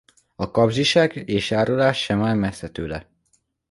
[0.35, 3.07] A kapzsiság és árulás sem áll messze tőle.